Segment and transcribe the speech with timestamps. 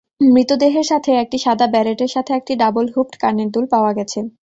[0.27, 4.19] মৃতদেহের সাথে, একটি সাদা ব্যারেটের সাথে একটি ডাবল-হুপড কানের দুল পাওয়া গেছে।